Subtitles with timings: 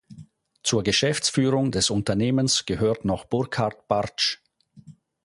[0.63, 4.39] Zur Geschäftsführung des Unternehmens gehört noch Burkhard Bartsch.